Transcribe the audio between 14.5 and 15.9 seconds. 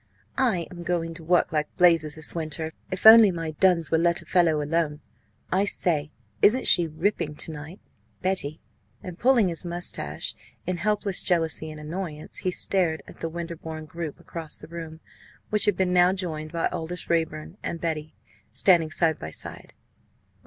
the room, which had